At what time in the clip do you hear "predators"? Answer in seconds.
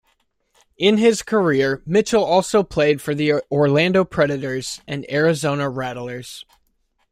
4.03-4.81